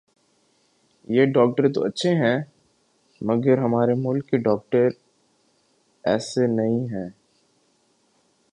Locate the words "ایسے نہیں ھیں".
6.03-7.09